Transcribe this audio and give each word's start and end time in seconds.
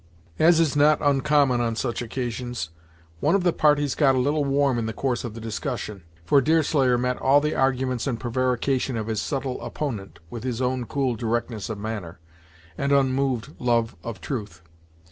]As 0.49 0.59
is 0.59 0.75
not 0.75 0.97
uncommon 0.99 1.61
on 1.61 1.75
such 1.75 2.01
occasions, 2.01 2.71
one 3.19 3.35
of 3.35 3.43
the 3.43 3.53
parties 3.53 3.93
got 3.93 4.15
a 4.15 4.17
little 4.17 4.43
warm 4.43 4.79
in 4.79 4.87
the 4.87 4.93
course 4.93 5.23
of 5.23 5.35
the 5.35 5.39
discussion, 5.39 6.01
for 6.25 6.41
Deerslayer 6.41 6.97
met 6.97 7.17
all 7.21 7.39
the 7.39 7.53
arguments 7.53 8.07
and 8.07 8.19
prevarication 8.19 8.97
of 8.97 9.05
his 9.05 9.21
subtle 9.21 9.61
opponent 9.61 10.17
with 10.31 10.43
his 10.43 10.59
own 10.59 10.85
cool 10.85 11.13
directness 11.15 11.69
of 11.69 11.77
manner, 11.77 12.17
and 12.79 12.91
unmoved 12.91 13.53
love 13.59 13.95
of 14.03 14.19
truth. 14.19 14.63